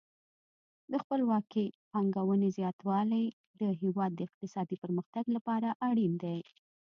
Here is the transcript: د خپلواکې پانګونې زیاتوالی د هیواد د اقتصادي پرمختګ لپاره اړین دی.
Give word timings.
د 0.91 0.93
خپلواکې 1.03 1.63
پانګونې 1.91 2.49
زیاتوالی 2.57 3.25
د 3.59 3.61
هیواد 3.81 4.11
د 4.15 4.19
اقتصادي 4.27 4.75
پرمختګ 4.83 5.25
لپاره 5.35 5.69
اړین 5.87 6.13
دی. 6.23 6.39